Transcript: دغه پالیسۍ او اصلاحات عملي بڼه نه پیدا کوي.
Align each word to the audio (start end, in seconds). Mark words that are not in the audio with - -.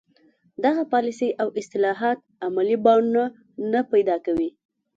دغه 0.63 0.83
پالیسۍ 0.93 1.29
او 1.41 1.47
اصلاحات 1.61 2.19
عملي 2.45 2.77
بڼه 2.85 3.25
نه 3.71 3.81
پیدا 3.91 4.15
کوي. 4.25 4.49